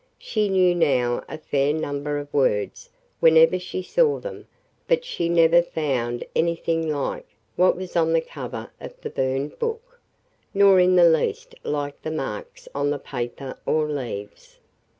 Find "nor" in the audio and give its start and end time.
10.55-10.79